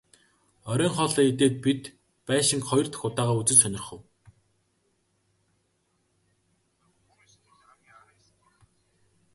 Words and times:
Оройн 0.71 0.93
хоолоо 0.95 1.23
идээд 1.31 1.55
бид 1.63 1.81
байшинг 2.27 2.63
хоёр 2.69 2.87
дахь 2.89 3.05
удаагаа 3.07 3.37
үзэж 3.41 3.57
сонирхов. 3.59 4.01